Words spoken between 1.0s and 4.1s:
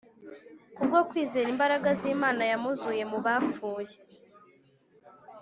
kwizera imbaraga z’Imana yamuzuye mu bapfuye